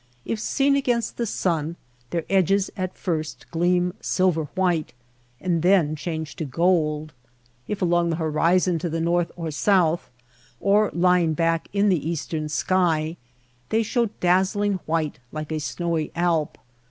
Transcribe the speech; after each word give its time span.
If 0.25 0.39
seen 0.39 0.75
against 0.75 1.17
the 1.17 1.27
sun 1.27 1.75
their 2.09 2.25
edges 2.27 2.71
at 2.75 2.97
first 2.97 3.45
gleam 3.51 3.93
silver 4.01 4.45
white 4.55 4.93
and 5.39 5.61
then 5.61 5.95
change 5.95 6.35
to 6.37 6.43
gold; 6.45 7.13
if 7.67 7.83
along 7.83 8.09
the 8.09 8.15
horizon 8.15 8.79
to 8.79 8.89
the 8.89 8.99
north 8.99 9.31
or 9.35 9.51
south, 9.51 10.09
or 10.59 10.89
lying 10.91 11.35
back 11.35 11.67
in 11.71 11.89
the 11.89 12.09
eastern 12.09 12.49
sky, 12.49 13.15
they 13.69 13.83
show 13.83 14.07
dazzling 14.21 14.79
white 14.87 15.19
like 15.31 15.51
a 15.51 15.59
snowy 15.59 16.11
Alp. 16.15 16.57